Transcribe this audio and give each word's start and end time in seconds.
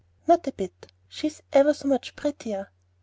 "Not 0.25 0.47
a 0.47 0.51
bit; 0.51 0.91
she's 1.07 1.43
ever 1.53 1.75
so 1.75 1.87
much 1.87 2.15
prettier." 2.15 2.71